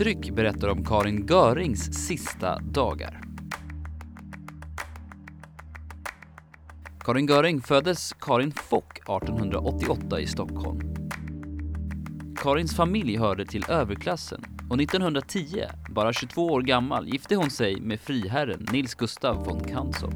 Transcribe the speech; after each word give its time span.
Tryck 0.00 0.30
berättar 0.30 0.68
om 0.68 0.84
Karin 0.84 1.26
Görings 1.26 2.06
sista 2.06 2.58
dagar. 2.58 3.20
Karin 7.00 7.26
Göring 7.26 7.60
föddes 7.60 8.12
Karin 8.20 8.52
Fock 8.52 8.98
1888 8.98 10.20
i 10.20 10.26
Stockholm. 10.26 10.80
Karins 12.36 12.76
familj 12.76 13.16
hörde 13.16 13.46
till 13.46 13.64
överklassen 13.68 14.44
och 14.70 14.80
1910, 14.80 15.64
bara 15.90 16.12
22 16.12 16.46
år 16.46 16.62
gammal, 16.62 17.08
gifte 17.08 17.36
hon 17.36 17.50
sig 17.50 17.80
med 17.80 18.00
friherren 18.00 18.66
Nils 18.72 18.94
Gustav 18.94 19.44
von 19.44 19.64
Kantzow. 19.64 20.12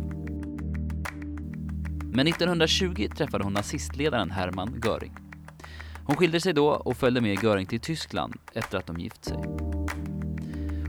Men 2.12 2.26
1920 2.26 3.08
träffade 3.16 3.44
hon 3.44 3.52
nazistledaren 3.52 4.30
Hermann 4.30 4.80
Göring. 4.84 5.12
Hon 6.06 6.16
skilde 6.16 6.40
sig 6.40 6.52
då 6.52 6.68
och 6.68 6.96
följde 6.96 7.20
med 7.20 7.42
Göring 7.42 7.66
till 7.66 7.80
Tyskland 7.80 8.34
efter 8.52 8.78
att 8.78 8.86
de 8.86 8.98
gift 9.00 9.24
sig. 9.24 9.38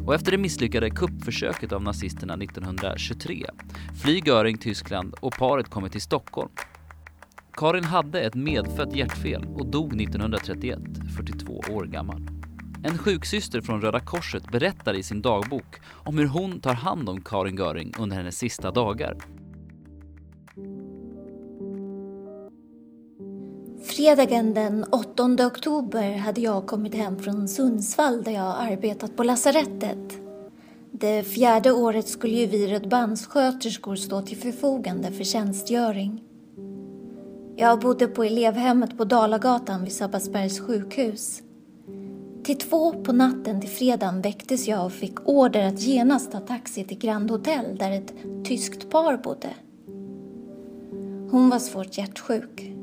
Och 0.06 0.16
efter 0.16 0.32
det 0.32 0.38
misslyckade 0.38 0.90
kuppförsöket 0.90 1.72
av 1.72 1.84
nazisterna 1.84 2.34
1923 2.34 3.46
flyr 4.02 4.28
Göring 4.28 4.58
Tyskland 4.58 5.14
och 5.20 5.38
paret 5.38 5.70
kommer 5.70 5.90
till 5.90 6.02
Stockholm. 6.02 6.50
Karin 7.54 7.84
hade 7.84 8.22
ett 8.22 8.36
medfött 8.36 8.96
hjärtfel 8.96 9.46
och 9.56 9.66
dog 9.66 10.02
1931, 10.02 10.80
42 11.16 11.62
år 11.70 11.86
gammal. 11.86 12.28
En 12.84 12.98
sjuksyster 12.98 13.62
från 13.62 13.82
Röda 13.82 14.00
Korset 14.00 14.52
berättar 14.52 14.94
i 14.94 15.04
sin 15.04 15.22
dagbok 15.22 15.80
om 15.92 16.18
hur 16.18 16.28
hon 16.28 16.60
tar 16.60 16.74
hand 16.74 17.10
om 17.10 17.22
Karin 17.22 17.58
Göring 17.58 17.94
under 18.00 18.18
hennes 18.18 18.38
sista 18.38 18.72
dagar. 18.72 19.18
Fredagen 23.96 24.54
den 24.54 24.84
8 24.84 25.48
oktober 25.48 26.18
hade 26.18 26.42
jag 26.42 26.68
kommit 26.68 26.96
hem 26.96 27.20
från 27.20 27.48
Sundsvall 27.48 28.24
där 28.24 28.32
jag 28.32 28.56
arbetat 28.60 29.16
på 29.16 29.24
lasarettet. 29.24 30.18
Det 30.92 31.24
fjärde 31.24 31.72
året 31.72 32.08
skulle 32.08 32.34
ju 32.34 32.46
vi 32.46 32.68
rödbandssköterskor 32.68 33.96
stå 33.96 34.22
till 34.22 34.38
förfogande 34.38 35.12
för 35.12 35.24
tjänstgöring. 35.24 36.24
Jag 37.56 37.80
bodde 37.80 38.08
på 38.08 38.24
elevhemmet 38.24 38.98
på 38.98 39.06
Dalagatan 39.06 39.84
vid 39.84 39.94
Sabbatsbergs 39.94 40.60
sjukhus. 40.60 41.42
Till 42.44 42.58
två 42.58 43.04
på 43.04 43.14
natten 43.14 43.62
till 43.62 43.70
fredagen 43.70 44.22
väcktes 44.22 44.68
jag 44.68 44.86
och 44.86 44.94
fick 44.94 45.30
order 45.30 45.68
att 45.68 45.82
genast 45.82 46.32
ta 46.32 46.40
taxi 46.40 46.84
till 46.84 46.98
Grand 47.00 47.32
Hotel 47.32 47.78
där 47.78 47.92
ett 47.92 48.14
tyskt 48.46 48.90
par 48.90 49.18
bodde. 49.18 49.50
Hon 51.32 51.50
var 51.50 51.60
svårt 51.60 51.98
hjärtsjuk. 51.98 52.76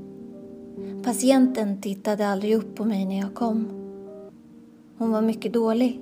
Patienten 1.05 1.81
tittade 1.81 2.29
aldrig 2.29 2.55
upp 2.55 2.75
på 2.75 2.85
mig 2.85 3.05
när 3.05 3.19
jag 3.19 3.35
kom. 3.35 3.69
Hon 4.99 5.13
var 5.13 5.23
mycket 5.23 5.53
dålig. 5.53 6.01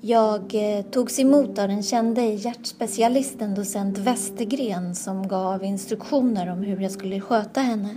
Jag 0.00 0.54
eh, 0.54 0.84
togs 0.84 1.18
emot 1.18 1.58
av 1.58 1.68
den 1.68 1.82
kände 1.82 2.22
hjärtspecialisten 2.22 3.54
docent 3.54 3.98
Westergren 3.98 4.94
som 4.94 5.28
gav 5.28 5.64
instruktioner 5.64 6.52
om 6.52 6.58
hur 6.58 6.80
jag 6.80 6.92
skulle 6.92 7.20
sköta 7.20 7.60
henne. 7.60 7.96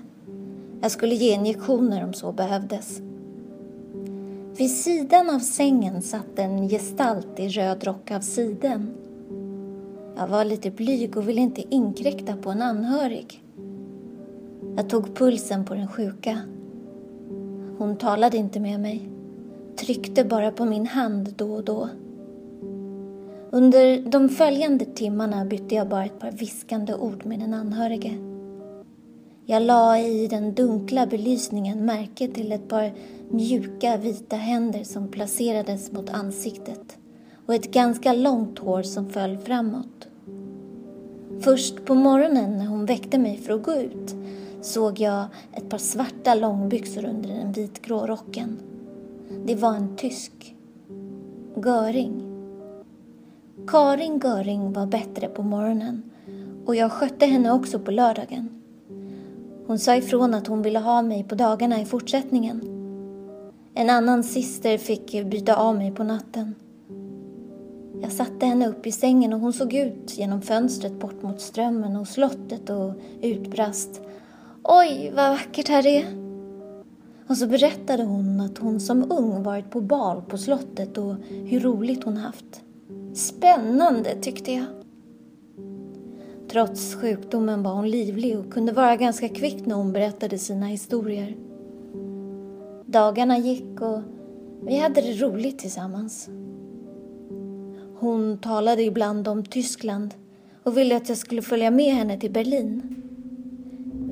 Jag 0.82 0.92
skulle 0.92 1.16
ge 1.16 1.34
injektioner 1.34 2.04
om 2.04 2.14
så 2.14 2.32
behövdes. 2.32 3.02
Vid 4.58 4.72
sidan 4.72 5.30
av 5.30 5.40
sängen 5.40 6.02
satt 6.02 6.40
en 6.40 6.70
gestalt 6.70 7.40
i 7.40 7.48
röd 7.48 7.84
rock 7.84 8.12
av 8.12 8.20
siden. 8.20 8.94
Jag 10.18 10.28
var 10.28 10.46
lite 10.46 10.72
blyg 10.72 11.18
och 11.18 11.30
ville 11.30 11.42
inte 11.42 11.64
inkräkta 11.76 12.38
på 12.38 12.50
en 12.50 12.62
anhörig. 12.62 13.45
Jag 14.76 14.90
tog 14.90 15.16
pulsen 15.16 15.66
på 15.66 15.74
den 15.74 15.88
sjuka. 15.88 16.40
Hon 17.78 17.98
talade 17.98 18.38
inte 18.38 18.60
med 18.60 18.80
mig, 18.80 19.10
tryckte 19.78 20.26
bara 20.26 20.52
på 20.52 20.66
min 20.66 20.88
hand 20.88 21.34
då 21.38 21.54
och 21.54 21.64
då. 21.64 21.90
Under 23.50 24.10
de 24.12 24.30
följande 24.30 24.86
timmarna 24.86 25.46
bytte 25.46 25.76
jag 25.76 25.90
bara 25.90 26.06
ett 26.06 26.20
par 26.20 26.32
viskande 26.32 26.94
ord 26.94 27.26
med 27.26 27.40
den 27.40 27.54
anhörige. 27.54 28.18
Jag 29.46 29.64
la 29.64 30.00
i 30.00 30.28
den 30.28 30.54
dunkla 30.54 31.08
belysningen 31.08 31.86
märke 31.86 32.28
till 32.28 32.52
ett 32.52 32.68
par 32.68 32.94
mjuka 33.30 33.98
vita 33.98 34.36
händer 34.36 34.84
som 34.84 35.08
placerades 35.08 35.92
mot 35.92 36.10
ansiktet 36.10 36.98
och 37.46 37.56
ett 37.56 37.72
ganska 37.72 38.14
långt 38.14 38.60
hår 38.60 38.84
som 38.84 39.10
föll 39.10 39.38
framåt. 39.38 40.08
Först 41.40 41.86
på 41.86 41.96
morgonen 41.96 42.58
när 42.58 42.66
hon 42.66 42.86
väckte 42.86 43.18
mig 43.18 43.38
för 43.38 43.54
att 43.54 43.64
gå 43.64 43.74
ut 43.74 44.16
såg 44.66 45.00
jag 45.00 45.26
ett 45.54 45.70
par 45.70 45.78
svarta 45.78 46.36
långbyxor 46.36 47.06
under 47.06 47.30
den 47.30 47.52
vitgrå 47.52 48.06
rocken. 48.08 48.60
Det 49.46 49.56
var 49.56 49.74
en 49.74 49.96
tysk. 49.96 50.56
Göring. 51.66 52.22
Karin 53.68 54.20
Göring 54.24 54.74
var 54.74 54.86
bättre 54.86 55.28
på 55.28 55.44
morgonen 55.44 56.04
och 56.66 56.76
jag 56.76 56.92
skötte 56.92 57.26
henne 57.26 57.52
också 57.52 57.80
på 57.80 57.92
lördagen. 57.92 58.50
Hon 59.68 59.80
sa 59.80 59.96
ifrån 59.96 60.34
att 60.34 60.48
hon 60.48 60.62
ville 60.62 60.80
ha 60.80 61.02
mig 61.02 61.24
på 61.24 61.36
dagarna 61.36 61.82
i 61.82 61.86
fortsättningen. 61.86 62.62
En 63.74 63.90
annan 63.90 64.24
syster 64.24 64.78
fick 64.78 65.26
byta 65.26 65.56
av 65.56 65.76
mig 65.76 65.92
på 65.92 66.04
natten. 66.04 66.56
Jag 68.02 68.12
satte 68.12 68.46
henne 68.46 68.68
upp 68.68 68.88
i 68.88 68.92
sängen 68.92 69.34
och 69.34 69.40
hon 69.40 69.54
såg 69.54 69.74
ut 69.74 70.18
genom 70.18 70.42
fönstret 70.42 71.00
bort 71.00 71.22
mot 71.22 71.42
strömmen 71.42 71.96
och 71.96 72.08
slottet 72.08 72.70
och 72.70 72.94
utbrast 73.22 74.02
Oj, 74.68 75.12
vad 75.16 75.30
vackert 75.30 75.68
här 75.68 75.88
är. 75.88 76.06
Och 77.28 77.38
så 77.38 77.48
berättade 77.48 78.04
hon 78.04 78.42
att 78.42 78.58
hon 78.58 78.80
som 78.80 79.12
ung 79.12 79.44
varit 79.44 79.70
på 79.70 79.82
bal 79.82 80.22
på 80.22 80.38
slottet 80.38 80.98
och 80.98 81.16
hur 81.30 81.60
roligt 81.60 82.04
hon 82.04 82.18
haft. 82.18 82.62
Spännande, 83.14 84.16
tyckte 84.22 84.52
jag. 84.52 84.66
Trots 86.50 86.96
sjukdomen 86.96 87.64
var 87.64 87.74
hon 87.74 87.90
livlig 87.90 88.40
och 88.40 88.54
kunde 88.54 88.72
vara 88.72 88.96
ganska 88.96 89.30
kvick 89.30 89.66
när 89.66 89.76
hon 89.76 89.94
berättade 89.94 90.38
sina 90.38 90.66
historier. 90.66 91.36
Dagarna 92.86 93.38
gick 93.38 93.82
och 93.82 94.02
vi 94.62 94.78
hade 94.78 95.02
det 95.02 95.14
roligt 95.14 95.60
tillsammans. 95.60 96.30
Hon 98.00 98.38
talade 98.38 98.84
ibland 98.84 99.28
om 99.28 99.44
Tyskland 99.44 100.14
och 100.64 100.78
ville 100.78 100.98
att 100.98 101.10
jag 101.10 101.18
skulle 101.18 101.42
följa 101.42 101.72
med 101.72 101.94
henne 101.94 102.20
till 102.20 102.32
Berlin. 102.32 103.05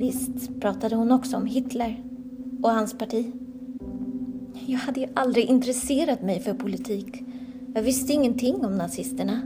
Visst 0.04 0.60
pratade 0.60 0.96
hon 0.96 1.12
också 1.12 1.36
om 1.36 1.46
Hitler 1.46 2.02
och 2.62 2.70
hans 2.70 2.98
parti. 2.98 3.32
Jag 4.66 4.78
hade 4.78 5.00
ju 5.00 5.06
aldrig 5.14 5.44
intresserat 5.44 6.22
mig 6.22 6.40
för 6.40 6.54
politik. 6.54 7.22
Jag 7.74 7.82
visste 7.82 8.12
ingenting 8.12 8.64
om 8.64 8.76
nazisterna. 8.76 9.40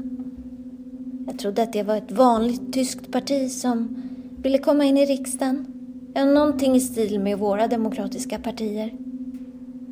Jag 1.27 1.39
trodde 1.39 1.63
att 1.63 1.73
det 1.73 1.83
var 1.83 1.97
ett 1.97 2.13
vanligt 2.13 2.73
tyskt 2.73 3.13
parti 3.13 3.51
som 3.51 4.03
ville 4.43 4.59
komma 4.59 4.85
in 4.85 4.97
i 4.97 5.07
riksdagen. 5.07 5.67
Någonting 6.15 6.75
i 6.75 6.81
stil 6.81 7.21
med 7.21 7.39
våra 7.39 7.67
demokratiska 7.67 8.39
partier. 8.39 8.93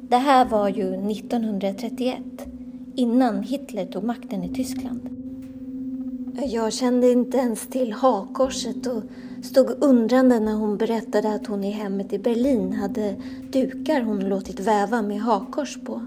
Det 0.09 0.16
här 0.16 0.44
var 0.44 0.69
ju 0.69 1.10
1931, 1.10 2.19
innan 2.94 3.43
Hitler 3.43 3.87
tog 3.87 4.05
makten 4.05 4.44
i 4.44 4.55
Tyskland. 4.55 5.00
Jag 6.47 6.72
kände 6.72 7.12
inte 7.12 7.37
ens 7.37 7.66
till 7.66 7.93
hakorset 7.93 8.87
och 8.87 9.03
stod 9.42 9.82
undrande 9.84 10.41
när 10.41 10.54
hon 10.54 10.76
berättade 10.76 11.34
att 11.34 11.47
hon 11.47 11.64
i 11.64 11.70
hemmet 11.70 12.12
i 12.12 12.19
Berlin 12.19 12.72
hade 12.72 13.16
dukar 13.52 14.00
hon 14.00 14.20
låtit 14.20 14.60
väva 14.60 15.02
med 15.02 15.20
hakkors 15.20 15.78
på. 15.84 16.06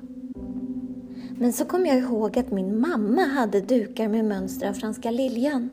Men 1.38 1.54
så 1.54 1.66
kom 1.66 1.86
jag 1.86 1.98
ihåg 1.98 2.40
att 2.40 2.52
min 2.52 2.82
mamma 2.82 3.22
hade 3.22 3.62
dukar 3.62 4.08
med 4.08 4.26
mönster 4.26 4.70
av 4.70 4.74
franska 4.74 5.12
liljan. 5.12 5.70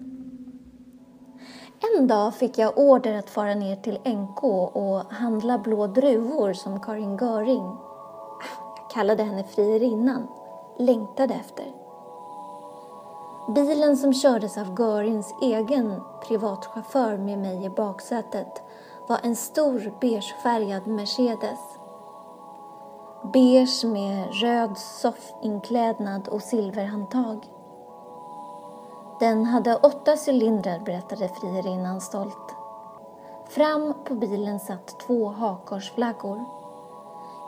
En 1.98 2.06
dag 2.06 2.34
fick 2.34 2.58
jag 2.58 2.78
order 2.78 3.18
att 3.18 3.30
fara 3.30 3.54
ner 3.54 3.76
till 3.76 3.98
NK 4.04 4.44
och 4.44 5.12
handla 5.12 5.58
blå 5.58 5.86
druvor 5.86 6.52
som 6.52 6.80
Karin 6.80 7.16
Göring, 7.16 7.64
jag 8.76 8.90
kallade 8.94 9.22
henne 9.22 9.44
frierinnan, 9.44 10.26
längtade 10.78 11.34
efter. 11.34 11.75
Bilen 13.48 13.96
som 13.96 14.14
kördes 14.14 14.58
av 14.58 14.74
Görins 14.78 15.34
egen 15.42 16.02
privatchaufför 16.22 17.16
med 17.16 17.38
mig 17.38 17.64
i 17.64 17.70
baksätet 17.70 18.62
var 19.08 19.18
en 19.22 19.36
stor 19.36 19.94
beigefärgad 20.00 20.86
Mercedes. 20.86 21.58
Beige 23.32 23.84
med 23.84 24.34
röd 24.42 24.78
soffinklädnad 24.78 26.28
och 26.28 26.42
silverhandtag. 26.42 27.46
Den 29.20 29.44
hade 29.44 29.76
åtta 29.76 30.16
cylindrar, 30.26 30.78
berättade 30.78 31.28
frierinnan 31.28 32.00
stolt. 32.00 32.54
Fram 33.48 33.94
på 34.04 34.14
bilen 34.14 34.60
satt 34.60 35.00
två 35.06 35.28
hakkorsflaggor. 35.28 36.44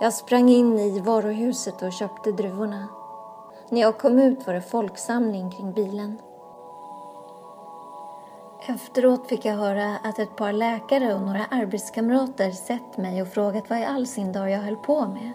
Jag 0.01 0.15
sprang 0.15 0.49
in 0.49 0.79
i 0.79 1.01
varuhuset 1.01 1.83
och 1.83 1.93
köpte 1.93 2.33
druvorna. 2.33 2.98
När 3.71 3.81
jag 3.81 3.99
kom 3.99 4.19
ut 4.19 4.47
var 4.47 4.55
det 4.55 4.61
folksamling 4.61 5.51
kring 5.51 5.73
bilen. 5.73 6.19
Efteråt 8.69 9.29
fick 9.29 9.45
jag 9.45 9.55
höra 9.55 9.97
att 10.05 10.19
ett 10.19 10.37
par 10.37 10.53
läkare 10.53 11.15
och 11.15 11.21
några 11.21 11.45
arbetskamrater 11.45 12.51
sett 12.51 12.97
mig 12.97 13.23
och 13.23 13.29
frågat 13.29 13.71
vad 13.71 13.79
i 13.79 13.85
all 13.85 14.07
sin 14.07 14.33
dag 14.33 14.51
jag 14.51 14.59
höll 14.59 14.77
på 14.77 15.07
med. 15.07 15.33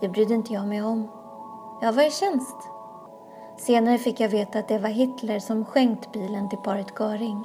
Det 0.00 0.08
brydde 0.08 0.34
inte 0.34 0.52
jag 0.52 0.66
mig 0.66 0.82
om. 0.82 1.08
Jag 1.82 1.92
var 1.92 2.02
i 2.02 2.10
tjänst. 2.10 2.56
Senare 3.58 3.98
fick 3.98 4.20
jag 4.20 4.28
veta 4.28 4.58
att 4.58 4.68
det 4.68 4.78
var 4.78 4.88
Hitler 4.88 5.38
som 5.38 5.64
skänkt 5.64 6.12
bilen 6.12 6.48
till 6.48 6.58
paret 6.58 7.00
Göring. 7.00 7.44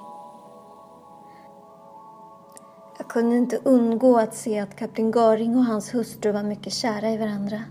Jag 2.98 3.08
kunde 3.08 3.36
inte 3.36 3.60
undgå 3.64 4.18
att 4.18 4.36
se 4.36 4.60
att 4.60 4.76
kapten 4.76 5.12
Göring 5.12 5.58
och 5.58 5.66
hans 5.66 5.94
hustru 5.94 6.32
var 6.32 6.44
mycket 6.44 6.74
kära 6.74 7.10
i 7.10 7.18
varandra. 7.18 7.62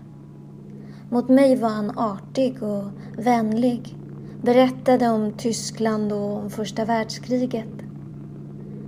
Mot 1.11 1.29
mig 1.29 1.55
var 1.55 1.69
han 1.69 1.97
artig 1.97 2.63
och 2.63 2.83
vänlig, 3.17 3.95
berättade 4.41 5.09
om 5.09 5.31
Tyskland 5.37 6.11
och 6.11 6.37
om 6.37 6.49
första 6.49 6.85
världskriget. 6.85 7.73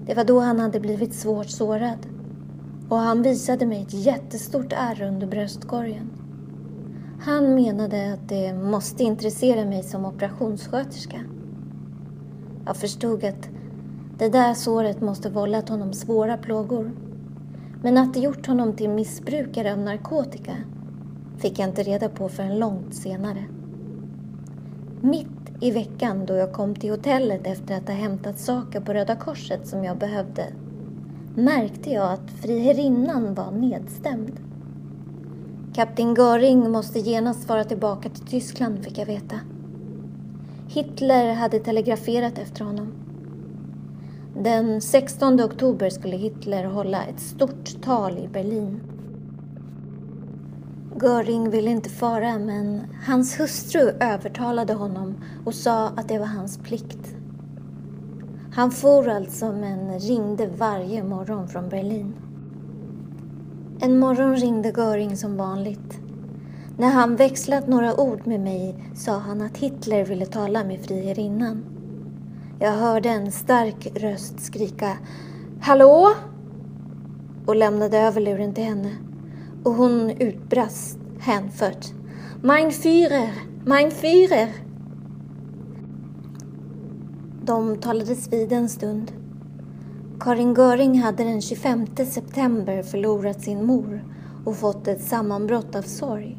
Det 0.06 0.14
var 0.14 0.24
då 0.24 0.40
han 0.40 0.60
hade 0.60 0.80
blivit 0.80 1.14
svårt 1.14 1.50
sårad 1.50 2.08
och 2.90 2.98
han 2.98 3.22
visade 3.22 3.66
mig 3.66 3.82
ett 3.82 3.94
jättestort 3.94 4.74
ärr 4.74 5.02
under 5.02 5.28
bröstkorgen. 5.28 6.10
Han 7.22 7.56
menade 7.56 8.14
att 8.14 8.30
det 8.30 8.54
måste 8.54 9.04
intressera 9.04 9.66
mig 9.66 9.84
som 9.84 10.06
operationssköterska. 10.06 11.20
Jag 12.66 12.78
förstod 12.78 13.24
att 13.24 13.50
det 14.18 14.30
där 14.30 14.54
såret 14.54 15.02
måste 15.02 15.30
vållat 15.30 15.70
honom 15.70 15.94
svåra 15.94 16.38
plågor. 16.38 16.92
Men 17.84 17.98
att 17.98 18.14
det 18.14 18.20
gjort 18.20 18.48
honom 18.48 18.74
till 18.74 18.90
missbrukare 18.90 19.74
av 19.74 19.80
narkotika 19.80 20.54
fick 21.42 21.60
jag 21.60 21.70
inte 21.70 21.84
reda 21.84 22.10
på 22.10 22.30
förrän 22.30 22.60
långt 22.60 22.96
senare. 22.96 23.44
Mitt 25.02 25.28
i 25.60 25.72
veckan 25.72 26.26
då 26.26 26.36
jag 26.36 26.54
kom 26.54 26.76
till 26.76 26.90
hotellet 26.90 27.48
efter 27.48 27.78
att 27.78 27.88
ha 27.88 27.96
hämtat 27.96 28.40
saker 28.40 28.80
på 28.80 28.94
Röda 28.94 29.16
Korset 29.16 29.68
som 29.68 29.84
jag 29.84 29.98
behövde 29.98 30.46
märkte 31.36 31.90
jag 31.90 32.14
att 32.14 32.32
friherrinnan 32.42 33.34
var 33.34 33.52
nedstämd. 33.52 34.40
Kapten 35.74 36.16
Göring 36.16 36.72
måste 36.72 37.00
genast 37.00 37.50
vara 37.50 37.64
tillbaka 37.64 38.10
till 38.10 38.26
Tyskland, 38.26 38.84
fick 38.84 38.98
jag 38.98 39.06
veta. 39.06 39.40
Hitler 40.68 41.34
hade 41.34 41.60
telegraferat 41.60 42.38
efter 42.38 42.66
honom. 42.66 42.94
Den 44.38 44.82
16 44.82 45.42
oktober 45.42 45.90
skulle 45.90 46.18
Hitler 46.18 46.64
hålla 46.64 47.04
ett 47.04 47.20
stort 47.20 47.82
tal 47.82 48.18
i 48.18 48.28
Berlin. 48.28 48.91
Göring 51.02 51.50
ville 51.50 51.72
inte 51.72 51.90
fara, 51.90 52.40
men 52.40 52.82
hans 53.08 53.40
hustru 53.40 53.92
övertalade 54.00 54.74
honom 54.74 55.16
och 55.46 55.54
sa 55.54 55.88
att 55.88 56.08
det 56.08 56.20
var 56.20 56.26
hans 56.26 56.58
plikt. 56.58 57.16
Han 58.54 58.72
for 58.72 59.10
alltså, 59.10 59.52
men 59.52 60.00
ringde 60.00 60.48
varje 60.58 61.04
morgon 61.04 61.48
från 61.48 61.70
Berlin. 61.70 62.14
En 63.80 64.00
morgon 64.00 64.36
ringde 64.36 64.70
Göring 64.70 65.18
som 65.18 65.38
vanligt. 65.38 66.00
När 66.78 66.90
han 66.90 67.16
växlat 67.16 67.68
några 67.68 68.02
ord 68.02 68.28
med 68.28 68.40
mig 68.40 68.92
sa 68.96 69.18
han 69.18 69.42
att 69.42 69.58
Hitler 69.58 70.06
ville 70.06 70.26
tala 70.26 70.64
med 70.64 70.80
friherrinnan. 70.80 71.64
Jag 72.60 72.72
hörde 72.72 73.10
en 73.10 73.32
stark 73.32 73.88
röst 73.96 74.40
skrika 74.40 74.98
”Hallå?” 75.62 76.08
och 77.46 77.56
lämnade 77.56 77.98
över 77.98 78.22
luren 78.22 78.54
till 78.54 78.64
henne. 78.64 79.11
Och 79.64 79.74
hon 79.74 80.10
utbrast 80.10 81.00
hänfört 81.20 81.86
”Mein 82.44 82.72
Führer! 82.72 83.30
Mein 83.66 83.92
Führer!” 83.92 84.50
De 87.46 87.78
talades 87.78 88.34
vid 88.34 88.52
en 88.52 88.70
stund. 88.70 89.12
Karin 90.20 90.54
Göring 90.54 91.02
hade 91.02 91.24
den 91.24 91.42
25 91.42 91.88
september 91.96 92.84
förlorat 92.84 93.42
sin 93.42 93.66
mor 93.66 94.04
och 94.46 94.58
fått 94.58 94.88
ett 94.88 95.02
sammanbrott 95.02 95.76
av 95.76 95.82
sorg. 95.82 96.38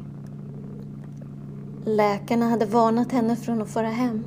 Läkarna 1.85 2.49
hade 2.49 2.65
varnat 2.65 3.11
henne 3.11 3.35
från 3.35 3.61
att 3.61 3.69
föra 3.69 3.87
hem. 3.87 4.25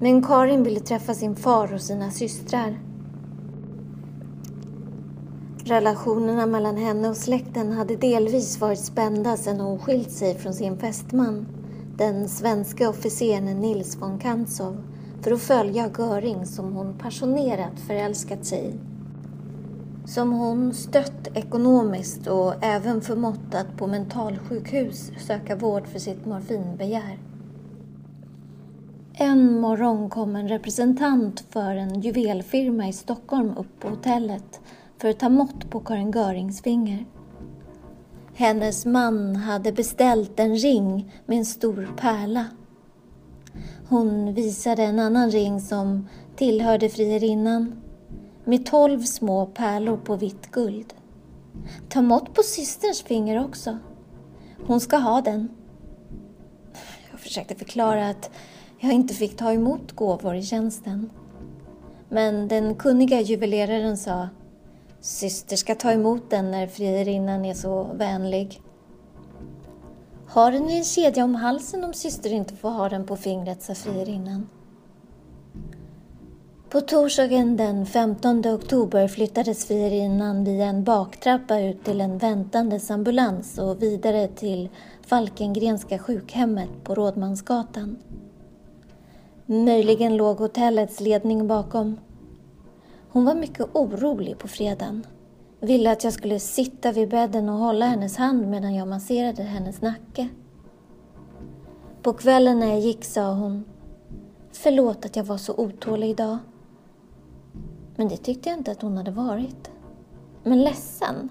Men 0.00 0.22
Karin 0.22 0.62
ville 0.62 0.80
träffa 0.80 1.14
sin 1.14 1.36
far 1.36 1.74
och 1.74 1.80
sina 1.80 2.10
systrar. 2.10 2.78
Relationerna 5.64 6.46
mellan 6.46 6.76
henne 6.76 7.08
och 7.08 7.16
släkten 7.16 7.72
hade 7.72 7.96
delvis 7.96 8.60
varit 8.60 8.78
spända 8.78 9.36
sedan 9.36 9.60
hon 9.60 9.78
skilt 9.78 10.10
sig 10.10 10.38
från 10.38 10.54
sin 10.54 10.78
fästman, 10.78 11.46
den 11.96 12.28
svenska 12.28 12.88
officeren 12.88 13.60
Nils 13.60 13.96
von 14.00 14.18
Kantzow, 14.18 14.76
för 15.22 15.32
att 15.32 15.42
följa 15.42 15.90
Göring 15.98 16.46
som 16.46 16.72
hon 16.72 16.98
passionerat 16.98 17.80
förälskat 17.86 18.44
sig 18.44 18.68
i. 18.68 18.74
Som 20.08 20.32
hon 20.32 20.74
stött 20.74 21.28
ekonomiskt 21.34 22.26
och 22.26 22.64
även 22.64 23.00
förmått 23.00 23.54
att 23.54 23.76
på 23.78 23.86
mentalsjukhus 23.86 25.10
söka 25.26 25.56
vård 25.56 25.86
för 25.86 25.98
sitt 25.98 26.26
morfinbegär. 26.26 27.18
En 29.14 29.60
morgon 29.60 30.10
kom 30.10 30.36
en 30.36 30.48
representant 30.48 31.44
för 31.50 31.74
en 31.74 32.00
juvelfirma 32.00 32.88
i 32.88 32.92
Stockholm 32.92 33.56
upp 33.56 33.80
på 33.80 33.88
hotellet 33.88 34.60
för 35.02 35.08
att 35.08 35.18
ta 35.18 35.28
mått 35.28 35.70
på 35.70 35.80
Karin 35.80 36.10
Görings 36.10 36.62
finger. 36.62 37.06
Hennes 38.34 38.86
man 38.86 39.36
hade 39.36 39.72
beställt 39.72 40.40
en 40.40 40.56
ring 40.56 41.12
med 41.26 41.38
en 41.38 41.44
stor 41.44 41.94
pärla. 41.96 42.46
Hon 43.88 44.34
visade 44.34 44.82
en 44.82 44.98
annan 44.98 45.30
ring 45.30 45.60
som 45.60 46.08
tillhörde 46.36 46.88
frierinnan 46.88 47.82
med 48.44 48.66
tolv 48.66 49.02
små 49.02 49.46
pärlor 49.46 49.96
på 49.96 50.16
vitt 50.16 50.50
guld. 50.50 50.94
Ta 51.88 52.02
mått 52.02 52.34
på 52.34 52.42
systerns 52.42 53.02
finger 53.02 53.44
också. 53.44 53.78
Hon 54.66 54.80
ska 54.80 54.96
ha 54.96 55.20
den. 55.20 55.48
Jag 57.10 57.20
försökte 57.20 57.54
förklara 57.54 58.08
att 58.08 58.30
jag 58.78 58.92
inte 58.92 59.14
fick 59.14 59.36
ta 59.36 59.52
emot 59.52 59.92
gåvor 59.92 60.34
i 60.34 60.42
tjänsten. 60.42 61.10
Men 62.08 62.48
den 62.48 62.74
kunniga 62.74 63.20
juveleraren 63.20 63.96
sa 63.96 64.28
Syster 65.02 65.56
ska 65.56 65.74
ta 65.74 65.92
emot 65.92 66.30
den 66.30 66.50
när 66.50 66.66
frierinnan 66.66 67.44
är 67.44 67.54
så 67.54 67.82
vänlig. 67.94 68.60
Har 70.26 70.52
den 70.52 70.70
i 70.70 70.76
en 70.76 70.84
kedja 70.84 71.24
om 71.24 71.34
halsen 71.34 71.84
om 71.84 71.92
syster 71.92 72.32
inte 72.32 72.56
får 72.56 72.70
ha 72.70 72.88
den 72.88 73.06
på 73.06 73.16
fingret, 73.16 73.62
sa 73.62 73.74
frierinnan. 73.74 74.48
På 76.70 76.80
torsdagen 76.80 77.56
den 77.56 77.86
15 77.86 78.46
oktober 78.46 79.08
flyttades 79.08 79.66
frierinnan 79.66 80.44
via 80.44 80.66
en 80.66 80.84
baktrappa 80.84 81.60
ut 81.60 81.84
till 81.84 82.00
en 82.00 82.18
väntandes 82.18 82.90
ambulans 82.90 83.58
och 83.58 83.82
vidare 83.82 84.28
till 84.28 84.68
Falkengrenska 85.06 85.98
sjukhemmet 85.98 86.70
på 86.84 86.94
Rådmansgatan. 86.94 87.98
Möjligen 89.46 90.16
låg 90.16 90.38
hotellets 90.38 91.00
ledning 91.00 91.46
bakom. 91.46 91.96
Hon 93.12 93.24
var 93.24 93.34
mycket 93.34 93.66
orolig 93.72 94.38
på 94.38 94.48
fredagen. 94.48 95.06
Ville 95.60 95.92
att 95.92 96.04
jag 96.04 96.12
skulle 96.12 96.38
sitta 96.38 96.92
vid 96.92 97.08
bädden 97.08 97.48
och 97.48 97.58
hålla 97.58 97.86
hennes 97.86 98.16
hand 98.16 98.46
medan 98.46 98.74
jag 98.74 98.88
masserade 98.88 99.42
hennes 99.42 99.82
nacke. 99.82 100.28
På 102.02 102.12
kvällen 102.12 102.58
när 102.58 102.66
jag 102.66 102.80
gick 102.80 103.04
sa 103.04 103.34
hon 103.34 103.64
Förlåt 104.52 105.04
att 105.04 105.16
jag 105.16 105.24
var 105.24 105.36
så 105.36 105.54
otålig 105.56 106.10
idag. 106.10 106.38
Men 107.96 108.08
det 108.08 108.16
tyckte 108.16 108.48
jag 108.48 108.58
inte 108.58 108.72
att 108.72 108.82
hon 108.82 108.96
hade 108.96 109.10
varit. 109.10 109.70
Men 110.42 110.62
ledsen. 110.62 111.28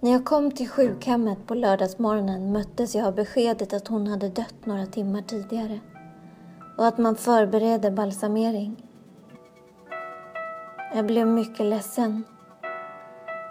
När 0.00 0.10
jag 0.10 0.24
kom 0.24 0.50
till 0.50 0.68
sjukhemmet 0.68 1.46
på 1.46 1.54
lördagsmorgonen 1.54 2.52
möttes 2.52 2.94
jag 2.94 3.06
av 3.06 3.14
beskedet 3.14 3.72
att 3.72 3.88
hon 3.88 4.06
hade 4.06 4.28
dött 4.28 4.66
några 4.66 4.86
timmar 4.86 5.22
tidigare 5.22 5.80
och 6.78 6.86
att 6.86 6.98
man 6.98 7.16
förbereder 7.16 7.90
balsamering. 7.90 8.89
Jag 10.94 11.06
blev 11.06 11.26
mycket 11.26 11.66
ledsen. 11.66 12.24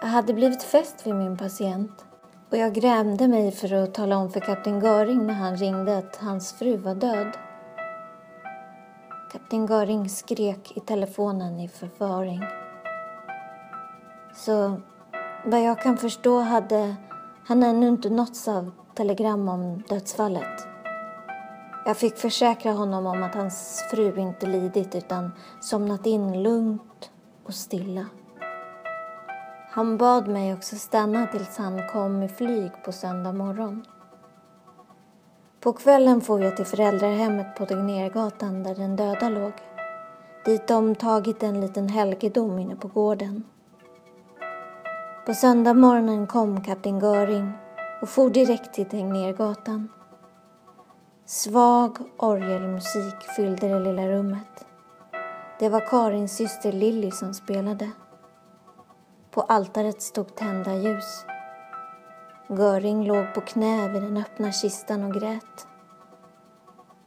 Jag 0.00 0.08
hade 0.08 0.34
blivit 0.34 0.62
fäst 0.62 1.06
vid 1.06 1.14
min 1.14 1.36
patient 1.36 2.04
och 2.50 2.56
jag 2.56 2.74
grämde 2.74 3.28
mig 3.28 3.52
för 3.52 3.72
att 3.74 3.94
tala 3.94 4.16
om 4.16 4.30
för 4.30 4.40
kapten 4.40 4.80
Göring 4.80 5.26
när 5.26 5.34
han 5.34 5.56
ringde 5.56 5.98
att 5.98 6.16
hans 6.16 6.52
fru 6.52 6.76
var 6.76 6.94
död. 6.94 7.36
Kapten 9.32 9.66
Göring 9.66 10.08
skrek 10.08 10.76
i 10.76 10.80
telefonen 10.80 11.60
i 11.60 11.68
förvaring. 11.68 12.44
Så 14.34 14.80
vad 15.44 15.62
jag 15.62 15.80
kan 15.80 15.96
förstå 15.96 16.40
hade 16.40 16.96
han 17.46 17.62
ännu 17.62 17.88
inte 17.88 18.10
nåtts 18.10 18.48
av 18.48 18.70
telegram 18.94 19.48
om 19.48 19.82
dödsfallet. 19.88 20.68
Jag 21.86 21.96
fick 21.96 22.16
försäkra 22.16 22.72
honom 22.72 23.06
om 23.06 23.22
att 23.22 23.34
hans 23.34 23.84
fru 23.90 24.20
inte 24.20 24.46
lidit 24.46 24.94
utan 24.94 25.32
somnat 25.60 26.06
in 26.06 26.42
lugnt 26.42 27.10
och 27.44 27.54
stilla. 27.54 28.06
Han 29.70 29.96
bad 29.96 30.28
mig 30.28 30.54
också 30.54 30.76
stanna 30.76 31.26
tills 31.26 31.58
han 31.58 31.88
kom 31.88 32.18
med 32.18 32.30
flyg 32.30 32.70
på 32.84 32.92
söndag 32.92 33.32
morgon. 33.32 33.84
På 35.60 35.72
kvällen 35.72 36.20
for 36.20 36.42
jag 36.42 36.56
till 36.56 36.66
föräldrahemmet 36.66 37.56
på 37.56 37.66
Tegnérgatan 37.66 38.62
där 38.62 38.74
den 38.74 38.96
döda 38.96 39.28
låg. 39.28 39.52
Dit 40.44 40.68
de 40.68 40.94
tagit 40.94 41.42
en 41.42 41.60
liten 41.60 41.88
helgedom 41.88 42.58
inne 42.58 42.76
på 42.76 42.88
gården. 42.88 43.44
På 45.26 45.34
söndag 45.34 45.74
morgonen 45.74 46.26
kom 46.26 46.64
kapten 46.64 46.98
Göring 46.98 47.52
och 48.02 48.08
for 48.08 48.30
direkt 48.30 48.74
till 48.74 48.88
Tegnérgatan. 48.88 49.88
Svag 51.26 51.98
orgelmusik 52.16 53.22
fyllde 53.36 53.68
det 53.68 53.80
lilla 53.80 54.08
rummet. 54.08 54.66
Det 55.60 55.68
var 55.68 55.80
Karins 55.80 56.36
syster 56.36 56.72
Lilly 56.72 57.10
som 57.10 57.34
spelade. 57.34 57.90
På 59.30 59.40
altaret 59.40 60.02
stod 60.02 60.34
tända 60.36 60.74
ljus. 60.74 61.24
Göring 62.48 63.04
låg 63.04 63.34
på 63.34 63.40
knä 63.40 63.88
vid 63.88 64.02
den 64.02 64.16
öppna 64.16 64.52
kistan 64.52 65.04
och 65.04 65.14
grät. 65.14 65.66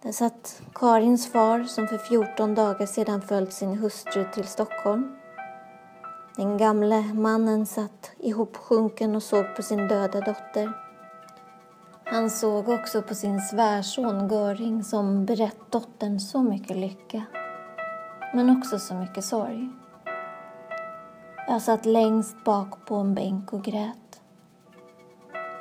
Där 0.02 0.12
satt 0.12 0.62
Karins 0.74 1.32
far 1.32 1.64
som 1.64 1.88
för 1.88 1.98
14 1.98 2.56
dagar 2.56 2.86
sedan 2.86 3.22
följt 3.22 3.54
sin 3.54 3.78
hustru 3.78 4.26
till 4.34 4.48
Stockholm. 4.48 5.16
Den 6.36 6.58
gamle 6.58 7.02
mannen 7.14 7.66
satt 7.66 8.12
ihopsjunken 8.20 9.16
och 9.16 9.24
såg 9.24 9.56
på 9.56 9.62
sin 9.62 9.88
döda 9.88 10.20
dotter. 10.20 10.74
Han 12.04 12.30
såg 12.30 12.70
också 12.70 13.02
på 13.02 13.16
sin 13.16 13.42
svärson 13.42 14.30
Göring 14.30 14.84
som 14.84 15.26
berett 15.26 15.72
dottern 15.72 16.20
så 16.20 16.44
mycket 16.44 16.78
lycka, 16.78 17.24
men 18.34 18.58
också 18.58 18.80
så 18.80 18.94
mycket 18.94 19.26
sorg. 19.26 19.70
Jag 21.48 21.62
satt 21.62 21.86
längst 21.86 22.44
bak 22.44 22.86
på 22.86 22.96
en 22.96 23.16
bänk 23.16 23.54
och 23.54 23.64
grät. 23.64 24.22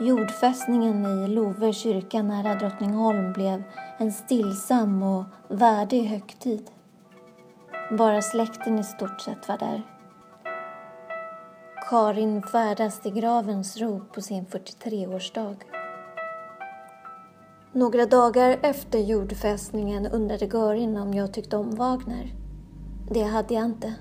Jordfästningen 0.00 1.06
i 1.06 1.28
Love 1.28 1.72
kyrka 1.72 2.22
nära 2.22 2.54
Drottningholm 2.54 3.32
blev 3.32 3.62
en 3.98 4.12
stillsam 4.12 5.02
och 5.02 5.24
värdig 5.48 6.04
högtid. 6.04 6.70
Bara 7.98 8.22
släkten 8.22 8.78
i 8.78 8.84
stort 8.84 9.20
sett 9.20 9.48
var 9.48 9.58
där. 9.58 9.82
Karin 11.90 12.42
färdas 12.42 13.00
till 13.00 13.14
gravens 13.14 13.76
ro 13.76 14.00
på 14.14 14.20
sin 14.20 14.46
43-årsdag. 14.46 15.56
Några 17.72 18.06
dagar 18.06 18.58
efter 18.62 18.98
jordfästningen 18.98 20.06
undrade 20.06 20.46
Görin 20.46 20.96
om 20.96 21.14
jag 21.14 21.32
tyckte 21.32 21.56
om 21.56 21.70
Wagner. 21.70 22.41
Det 23.14 23.22
hade 23.22 23.54
jag 23.54 23.64
inte. 23.64 23.94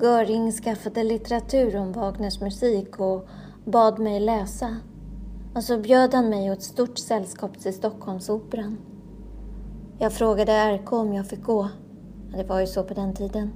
Göring 0.00 0.52
skaffade 0.52 1.04
litteratur 1.04 1.76
om 1.76 1.92
Wagners 1.92 2.40
musik 2.40 3.00
och 3.00 3.28
bad 3.64 3.98
mig 3.98 4.20
läsa. 4.20 4.76
Och 5.54 5.64
så 5.64 5.78
bjöd 5.78 6.14
han 6.14 6.28
mig 6.28 6.50
och 6.50 6.56
ett 6.56 6.62
stort 6.62 6.98
sällskap 6.98 7.58
till 7.58 7.74
Stockholmsoperan. 7.74 8.78
Jag 9.98 10.12
frågade 10.12 10.52
RK 10.52 10.92
om 10.92 11.14
jag 11.14 11.26
fick 11.26 11.42
gå. 11.42 11.68
Det 12.36 12.44
var 12.44 12.60
ju 12.60 12.66
så 12.66 12.82
på 12.82 12.94
den 12.94 13.14
tiden. 13.14 13.50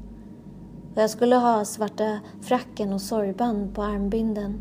Och 0.95 1.03
jag 1.03 1.11
skulle 1.11 1.37
ha 1.37 1.65
svarta 1.65 2.19
fracken 2.41 2.93
och 2.93 3.01
sorgband 3.01 3.75
på 3.75 3.83
armbinden. 3.83 4.61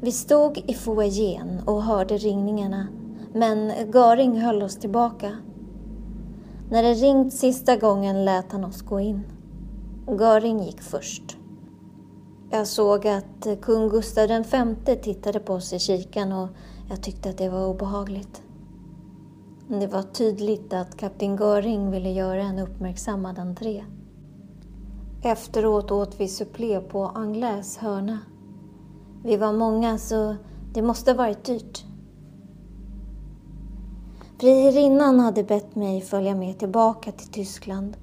Vi 0.00 0.12
stod 0.12 0.58
i 0.66 0.74
foajén 0.74 1.60
och 1.64 1.82
hörde 1.82 2.16
ringningarna, 2.16 2.86
men 3.32 3.72
Göring 3.94 4.40
höll 4.40 4.62
oss 4.62 4.76
tillbaka. 4.76 5.32
När 6.70 6.82
det 6.82 6.94
ringt 6.94 7.34
sista 7.34 7.76
gången 7.76 8.24
lät 8.24 8.52
han 8.52 8.64
oss 8.64 8.82
gå 8.82 9.00
in. 9.00 9.22
Göring 10.08 10.62
gick 10.62 10.82
först. 10.82 11.36
Jag 12.50 12.66
såg 12.66 13.06
att 13.06 13.46
kung 13.62 13.88
Gustav 13.88 14.28
V 14.86 14.96
tittade 15.02 15.40
på 15.40 15.52
oss 15.52 15.72
i 15.72 15.78
kikan 15.78 16.32
och 16.32 16.48
jag 16.88 17.02
tyckte 17.02 17.30
att 17.30 17.38
det 17.38 17.48
var 17.48 17.66
obehagligt. 17.66 18.42
Det 19.68 19.86
var 19.86 20.02
tydligt 20.02 20.72
att 20.72 20.96
kapten 20.96 21.36
Göring 21.36 21.90
ville 21.90 22.10
göra 22.10 22.42
en 22.42 22.58
uppmärksammad 22.58 23.38
entré. 23.38 23.84
Efteråt 25.22 25.90
åt 25.90 26.20
vi 26.20 26.28
supplé 26.28 26.80
på 26.80 27.04
Anglais 27.06 27.76
hörna. 27.76 28.18
Vi 29.24 29.36
var 29.36 29.52
många 29.52 29.98
så 29.98 30.36
det 30.74 30.82
måste 30.82 31.10
ha 31.10 31.16
varit 31.16 31.44
dyrt. 31.44 31.85
Friherrinnan 34.38 35.20
hade 35.20 35.44
bett 35.44 35.74
mig 35.74 36.00
följa 36.00 36.34
med 36.34 36.58
tillbaka 36.58 37.12
till 37.12 37.28
Tyskland 37.28 37.96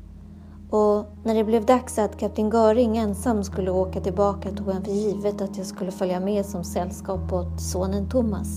och 0.69 1.05
när 1.23 1.35
det 1.35 1.43
blev 1.43 1.65
dags 1.65 1.99
att 1.99 2.17
kapten 2.17 2.49
Göring 2.49 2.97
ensam 2.97 3.43
skulle 3.43 3.71
åka 3.71 4.01
tillbaka 4.01 4.51
tog 4.51 4.69
han 4.69 4.83
för 4.83 4.91
givet 4.91 5.41
att 5.41 5.57
jag 5.57 5.65
skulle 5.65 5.91
följa 5.91 6.19
med 6.19 6.45
som 6.45 6.63
sällskap 6.63 7.33
åt 7.33 7.61
sonen 7.61 8.09
Thomas. 8.09 8.47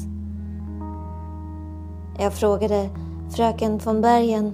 Jag 2.19 2.33
frågade 2.33 2.91
fröken 3.31 3.79
von 3.79 4.01
Bergen. 4.01 4.53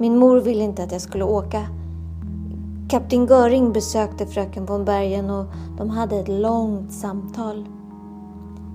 Min 0.00 0.16
mor 0.18 0.40
ville 0.40 0.64
inte 0.64 0.82
att 0.82 0.92
jag 0.92 1.00
skulle 1.00 1.24
åka. 1.24 1.66
Kapten 2.90 3.26
Göring 3.26 3.72
besökte 3.72 4.26
fröken 4.26 4.66
von 4.66 4.84
Bergen 4.84 5.30
och 5.30 5.46
de 5.78 5.90
hade 5.90 6.16
ett 6.16 6.28
långt 6.28 6.92
samtal. 6.92 7.66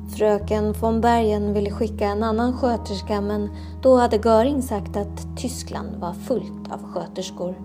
Fröken 0.09 0.73
von 0.73 1.01
Bergen 1.01 1.53
ville 1.53 1.71
skicka 1.71 2.05
en 2.05 2.23
annan 2.23 2.57
sköterska 2.57 3.21
men 3.21 3.49
då 3.81 3.97
hade 3.97 4.17
Göring 4.17 4.61
sagt 4.61 4.97
att 4.97 5.37
Tyskland 5.37 5.95
var 5.99 6.13
fullt 6.13 6.71
av 6.71 6.83
sköterskor. 6.83 7.55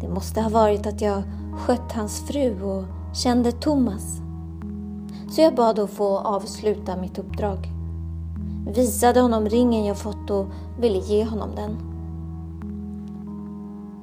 Det 0.00 0.08
måste 0.08 0.40
ha 0.40 0.50
varit 0.50 0.86
att 0.86 1.00
jag 1.00 1.22
skött 1.58 1.92
hans 1.92 2.26
fru 2.26 2.62
och 2.62 2.84
kände 3.16 3.52
Thomas. 3.52 4.20
Så 5.30 5.40
jag 5.40 5.54
bad 5.54 5.78
att 5.78 5.90
få 5.90 6.18
avsluta 6.18 6.96
mitt 6.96 7.18
uppdrag. 7.18 7.68
Visade 8.74 9.20
honom 9.20 9.48
ringen 9.48 9.84
jag 9.84 9.98
fått 9.98 10.30
och 10.30 10.46
ville 10.80 10.98
ge 10.98 11.24
honom 11.24 11.50
den. 11.56 11.76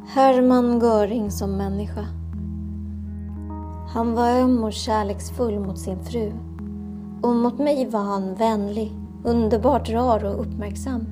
Hermann 0.08 0.80
Göring 0.80 1.32
som 1.32 1.52
människa. 1.52 2.06
Han 3.94 4.16
var 4.16 4.30
öm 4.30 4.64
och 4.64 4.74
kärleksfull 4.74 5.60
mot 5.60 5.80
sin 5.80 6.04
fru. 6.04 6.32
Och 7.22 7.36
mot 7.36 7.60
mig 7.60 7.90
var 7.90 8.04
han 8.04 8.36
vänlig, 8.36 8.94
underbart 9.24 9.90
rar 9.90 10.26
och 10.26 10.42
uppmärksam. 10.42 11.06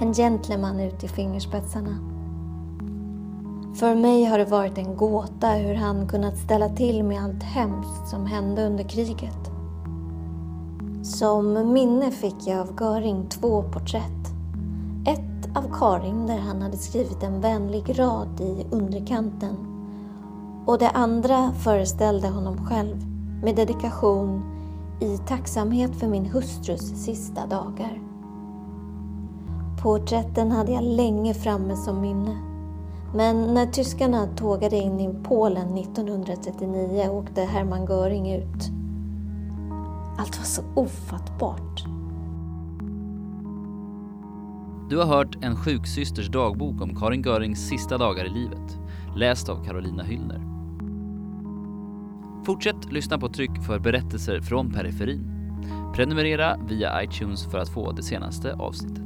En 0.00 0.12
gentleman 0.14 0.80
ut 0.80 1.04
i 1.04 1.08
fingerspetsarna. 1.08 1.96
För 3.74 3.94
mig 3.94 4.24
har 4.24 4.38
det 4.38 4.44
varit 4.44 4.78
en 4.78 4.96
gåta 4.96 5.48
hur 5.48 5.74
han 5.74 6.08
kunnat 6.08 6.38
ställa 6.38 6.68
till 6.68 7.04
med 7.04 7.22
allt 7.24 7.42
hemskt 7.42 8.08
som 8.08 8.26
hände 8.26 8.66
under 8.66 8.84
kriget. 8.84 9.50
Som 11.02 11.72
minne 11.72 12.10
fick 12.10 12.46
jag 12.46 12.60
av 12.60 12.76
Göring 12.80 13.26
två 13.28 13.62
porträtt. 13.62 14.32
Ett 15.06 15.56
av 15.56 15.78
Karin 15.78 16.26
där 16.26 16.38
han 16.38 16.62
hade 16.62 16.76
skrivit 16.76 17.22
en 17.22 17.40
vänlig 17.40 17.98
rad 17.98 18.40
i 18.40 18.66
underkanten 18.70 19.56
och 20.66 20.78
det 20.78 20.90
andra 20.90 21.52
föreställde 21.52 22.28
honom 22.28 22.66
själv 22.66 22.96
med 23.42 23.56
dedikation 23.56 24.55
i 25.00 25.18
tacksamhet 25.18 25.96
för 25.96 26.08
min 26.08 26.26
hustrus 26.26 27.04
sista 27.04 27.46
dagar. 27.46 28.00
Porträtten 29.82 30.50
hade 30.50 30.72
jag 30.72 30.84
länge 30.84 31.34
framme 31.34 31.76
som 31.76 32.00
minne. 32.00 32.36
Men 33.14 33.54
när 33.54 33.66
tyskarna 33.66 34.26
tågade 34.26 34.76
in 34.76 35.00
i 35.00 35.14
Polen 35.24 35.78
1939 35.78 37.08
åkte 37.08 37.40
Hermann 37.40 37.84
Göring 37.84 38.32
ut. 38.32 38.70
Allt 40.18 40.38
var 40.38 40.44
så 40.44 40.62
ofattbart. 40.74 41.84
Du 44.90 44.98
har 44.98 45.06
hört 45.06 45.38
En 45.40 45.56
sjuksysters 45.56 46.28
dagbok 46.28 46.82
om 46.82 46.96
Karin 46.96 47.22
Görings 47.22 47.68
sista 47.68 47.98
dagar 47.98 48.24
i 48.24 48.28
livet, 48.28 48.78
läst 49.16 49.48
av 49.48 49.64
Carolina 49.64 50.02
Hyllner. 50.02 50.55
Fortsätt 52.46 52.92
lyssna 52.92 53.18
på 53.18 53.28
Tryck 53.28 53.62
för 53.66 53.78
berättelser 53.78 54.40
från 54.40 54.72
periferin. 54.72 55.24
Prenumerera 55.94 56.56
via 56.68 57.02
iTunes 57.02 57.50
för 57.50 57.58
att 57.58 57.68
få 57.68 57.92
det 57.92 58.02
senaste 58.02 58.54
avsnittet. 58.54 59.05